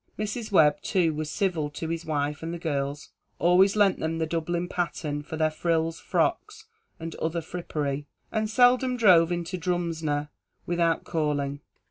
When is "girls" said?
2.57-3.09